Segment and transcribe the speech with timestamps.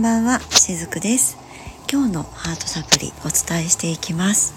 [0.00, 1.36] んばんは、しずくです。
[1.92, 4.54] 今日のハートサプリお伝えしていきます。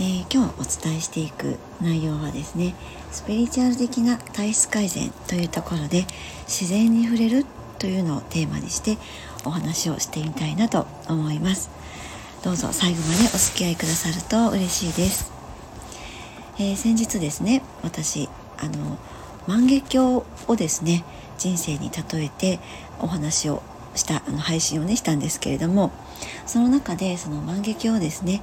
[0.00, 2.74] えー、今日お伝えしていく内容はですね、
[3.10, 6.06] スピリチュアル的な体質改善というところで
[6.46, 7.44] 自然に触れる
[7.78, 8.96] というのをテーマにして
[9.44, 11.68] お話をしてみたいなと思います。
[12.42, 15.30] どうぞ最後までお付き合いくださると嬉しいです。
[16.58, 18.96] えー、先日ですね、私、あの、
[19.46, 21.04] 万華鏡をですね、
[21.36, 22.60] 人生に例えて
[22.98, 23.62] お話を
[23.94, 25.90] したあの配信をねしたんですけれども
[26.46, 28.42] その中でその万華鏡をですね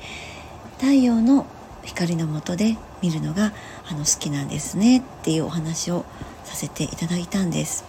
[0.78, 1.46] 太陽の
[1.84, 3.54] 光の下で見るのが
[3.90, 6.06] あの好きなんですねっていうお話を
[6.44, 7.86] させていただいたんです。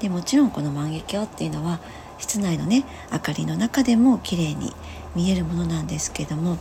[0.00, 1.78] でもちろんこの万華鏡っていうのは
[2.18, 4.72] 室内のね明かりの中でも綺麗に
[5.14, 6.58] 見えるものなんですけどもやっ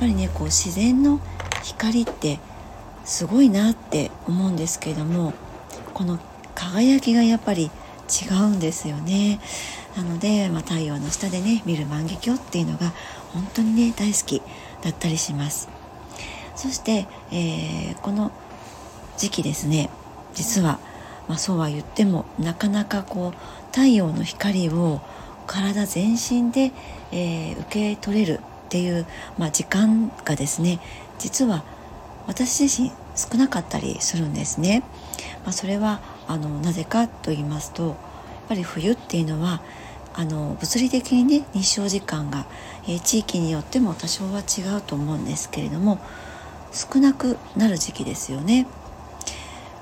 [0.00, 1.20] ぱりねこう自然の
[1.62, 2.40] 光って
[3.04, 5.32] すごいなって思うんですけども
[5.94, 6.18] この
[6.54, 7.70] 輝きがやっぱり
[8.06, 9.40] 違うんですよね
[9.96, 12.92] なので、まあ、太陽の下でね見る万華鏡っていうのが
[13.32, 14.42] 本当にね大好き
[14.82, 15.68] だったりします
[16.54, 18.32] そして、えー、この
[19.18, 19.90] 時期ですね
[20.34, 20.78] 実は、
[21.28, 25.00] まあ、そうは言ってもなかなかこう太陽の光を
[25.46, 26.72] 体全身で、
[27.12, 29.06] えー、受け取れるっていう、
[29.38, 30.80] まあ、時間がですね
[31.18, 31.64] 実は
[32.26, 34.82] 私自身少なかったりするんですね。
[35.44, 37.96] まあ、それはあのなぜかと言いますとやっ
[38.48, 39.60] ぱり冬っていうのは
[40.14, 42.46] あの物理的にね日照時間が、
[42.84, 46.00] えー、地域によっても多少は違うと思うんですけれども
[46.72, 48.66] 少なくなる時期ですよね。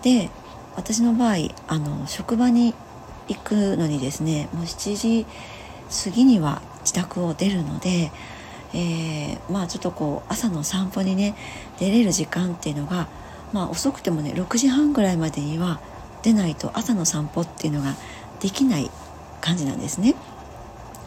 [0.03, 0.31] で
[0.77, 1.37] 私の場合
[1.69, 2.75] あの職場に
[3.29, 5.27] 行くのにですねもう7時
[6.05, 8.11] 過ぎには自宅を出るので、
[8.75, 11.37] えー、まあちょっとこう朝の散歩にね
[11.79, 13.09] 出れる時間っていうのが
[13.53, 15.81] まあ遅くてもね6時半ぐらいまでには
[16.25, 17.95] 出ないと朝の散歩っていうのが
[18.41, 18.91] できない
[19.41, 20.15] 感じなんですね。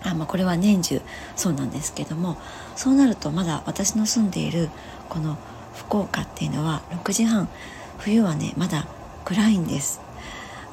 [0.04, 1.02] あまあ、これは年中
[1.36, 2.38] そうなんですけども
[2.75, 4.69] そうなるとまだ私の住んでいる
[5.09, 5.38] この
[5.74, 7.50] 福岡っていうのは6時半
[7.97, 8.88] 冬はねまだ
[9.25, 10.00] 暗いんです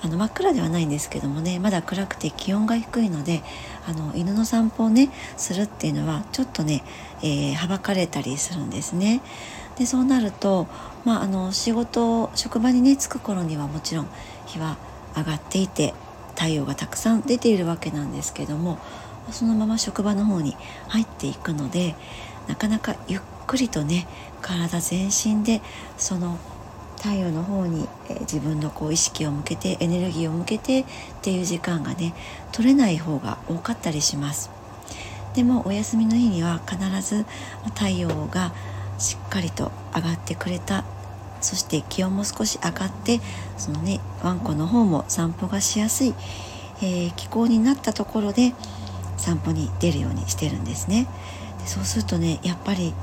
[0.03, 3.43] あの真っ暗ではないんですけどもねまだ暗くて気温が低いので
[3.89, 6.85] あの犬の散歩をねするっていうのはちょっとね、
[7.23, 9.23] えー、はばかれたりするんですね
[9.79, 10.67] でそうなると、
[11.05, 14.09] まあ、あの仕事職場にね着く頃にはもちろん
[14.47, 14.77] 日は
[15.17, 15.95] 上がっていて
[16.37, 18.79] 太陽がたくさん出ているわけなんですけども
[19.31, 20.57] そのまま職場の方に
[20.89, 21.95] 入っていくので
[22.49, 24.07] なかなかゆっくりとね
[24.43, 25.62] 体全身で
[25.97, 26.39] その
[26.97, 30.85] 太陽の方に、え自分のこう意識を向けてエネルギーを向けてっ
[31.21, 32.15] ていう時間がね
[32.51, 34.51] 取れない方が多かったりします。
[35.35, 37.27] でもお休みの日には必ず
[37.75, 38.55] 太陽が
[38.99, 40.84] しっかりと上がってくれた。
[41.41, 43.21] そして気温も少し上がって
[43.59, 46.15] そのねワンコの方も散歩がしやすい、
[46.78, 48.55] えー、気候になったところで
[49.19, 51.06] 散歩に出るようにしてるんですね。
[51.59, 52.94] でそうするとねやっぱり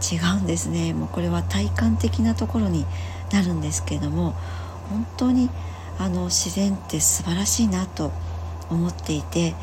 [0.00, 0.94] 違うんですね。
[0.94, 2.86] もうこれは体感的なところに
[3.32, 4.34] なるんですけども
[4.88, 5.50] 本当に
[5.98, 8.12] あの自然って素晴らしいなと
[8.70, 9.54] 思っていて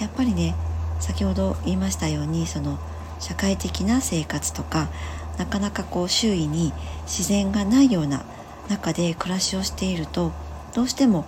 [0.00, 0.54] やっぱりね
[1.00, 2.78] 先ほど言いましたようにその
[3.18, 4.88] 社会的な生活とか
[5.38, 6.72] なかなかこう周囲に
[7.04, 8.24] 自然がないような
[8.68, 10.32] 中で暮らしをしていると
[10.74, 11.24] どうしても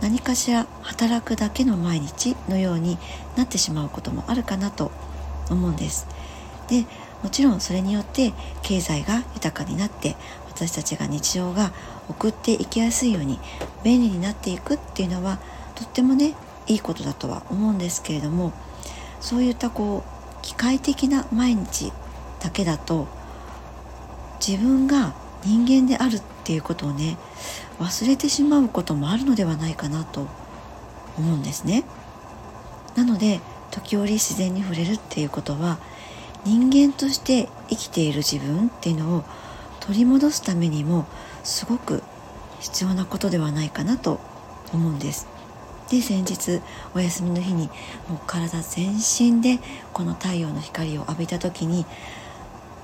[0.00, 2.98] 何かしら働くだけの毎日のように
[3.36, 4.92] なってしまうこともあるかなと
[5.50, 6.06] 思うんです。
[6.68, 6.84] で
[7.22, 11.72] もちろんそれによって経済が豊かになって私たちが日常が
[12.08, 13.40] 送っていきやすいように
[13.82, 15.38] 便利になっていくっていうのは
[15.74, 16.34] とってもね
[16.66, 18.52] いいことだとは思うんですけれども
[19.20, 21.92] そういったこう機械的な毎日
[22.40, 23.06] だけだと
[24.46, 27.16] 自分が人間であるっていうことをね
[27.78, 30.26] 忘れてしまうこともあるのではないかなと
[31.16, 31.84] 思うんですね。
[32.96, 33.40] なので
[33.70, 35.78] 時折自然に触れるっていうことは
[36.44, 39.24] 人間として生きている自分っていうのを
[39.80, 41.06] 取り戻すためにも
[41.44, 42.02] すごく
[42.60, 44.20] 必要なことではないかなと
[44.72, 45.37] 思うんです。
[45.90, 46.60] で先日
[46.94, 47.68] お休みの日に
[48.08, 49.58] もう体全身で
[49.92, 51.86] この太陽の光を浴びた時に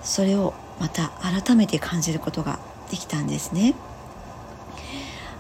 [0.03, 2.59] それをまた改めて感じることが
[2.91, 3.75] できたんですね。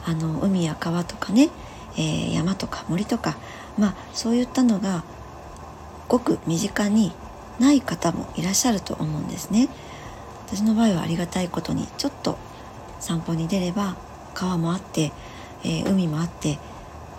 [0.06, 1.48] あの海や川とかね、
[1.96, 3.36] えー、山とか森とか
[3.78, 5.02] まあそういったのが
[6.08, 7.12] ごく身近に
[7.58, 9.68] ない方もいらっしゃると思うんですね。
[10.46, 12.38] 私の場合はありがたいことにちょっと
[13.00, 13.96] 散歩に出れば
[14.34, 15.12] 川もあって、
[15.62, 16.58] えー、海もあって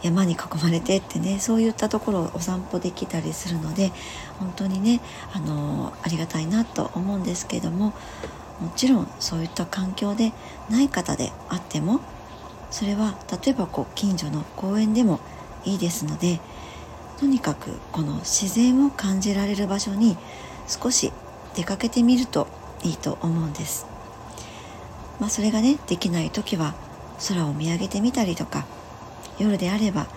[0.03, 3.92] 山に囲まれてってねそういったところをお散歩できたりするので
[4.39, 5.01] 本当にね、
[5.33, 7.94] あの、ありがたいなと思うんですけども
[8.59, 10.31] もちろんそういった環境で
[10.69, 12.01] ない方であっても
[12.71, 15.19] それは例えばこう近所の公園でも
[15.65, 16.39] いいですので
[17.19, 20.18] とにかくこの自然を感じられる場所に
[20.68, 21.12] 少し
[21.56, 22.47] 出かけてみると
[22.83, 23.88] いいと思うんです。
[25.19, 26.74] まあ、それがねできない時は
[27.30, 28.65] 空を見上げてみたりとか
[29.40, 30.08] 夜であれば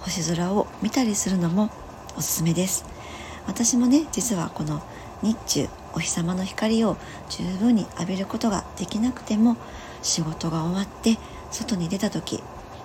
[0.00, 1.70] 星空を見たりするのも
[2.16, 2.84] おすすめです。
[3.46, 4.82] 私もね実はこの
[5.22, 6.96] 日中お日様の光を
[7.28, 9.56] 十分に浴びることができなくても
[10.02, 11.18] 仕事が終わって
[11.50, 12.42] 外に出た時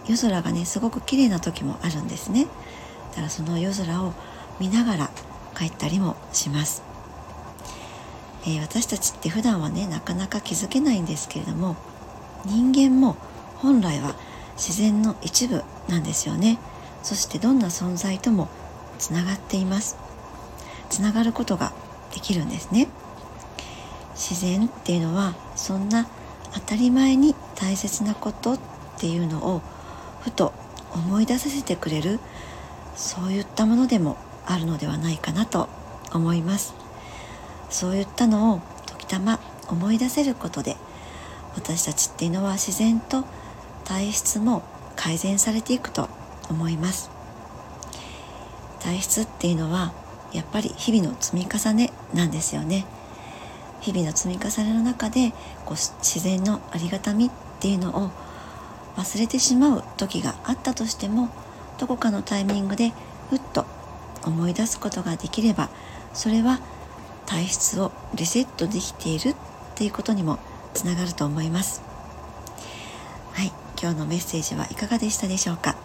[0.07, 2.47] 夜空がねすごく綺麗な時もあるんですね。
[3.11, 4.13] だからその夜空を
[4.59, 5.09] 見ながら
[5.57, 6.83] 帰ったりもします、
[8.43, 11.75] えー、私たちって普段はねなかなか気づけないんですけれども
[12.45, 13.17] 人間も
[13.57, 14.15] 本来は
[14.59, 16.59] 自然の一部なんですよね。
[17.01, 18.49] そしてどんな存在とも
[18.97, 19.97] つながっています。
[20.89, 21.71] つながることが
[22.13, 22.89] できるんですね。
[24.15, 26.07] 自然っていうのはそんな
[26.53, 28.59] 当たり前に大切なことっ
[28.97, 29.61] ていうのを
[30.19, 30.51] ふと
[30.91, 32.19] 思い出させてくれる
[32.95, 35.69] そういったものでもあるのではないかなと
[36.11, 36.73] 思います。
[37.69, 39.39] そういったのを時たま
[39.69, 40.75] 思い出せることで
[41.55, 43.23] 私たちっていうのは自然と
[43.85, 44.63] 体質も
[44.95, 46.09] 改善されていくと
[46.49, 47.09] 思います。
[48.79, 49.93] 体質っていうのは
[50.31, 52.85] やっぱり日々の積み重ねなんですよね。
[53.81, 55.31] 日々の積み重ねの中で
[55.65, 57.29] こう自然のありがたみっ
[57.59, 58.11] ていうのを
[58.97, 61.29] 忘れてしまう時があったとしても
[61.77, 62.91] どこかのタイミングで
[63.29, 63.65] ふっと
[64.25, 65.69] 思い出すことができれば
[66.13, 66.59] それは
[67.25, 69.35] 体質をリセットできているっ
[69.75, 70.39] ていうことにも
[70.73, 71.81] つながると思います。
[73.33, 73.51] はい。
[73.81, 75.77] 今日のメッセージはいかがでしたでしょうか？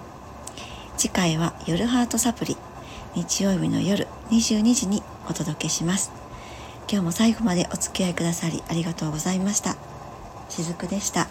[0.97, 2.57] 次回は夜ハートサプリ
[3.15, 6.11] 日曜日の夜22時にお届けします。
[6.91, 9.77] 今日も最後までお付き合いくださりありがとうございました。
[10.49, 11.29] しずくでした。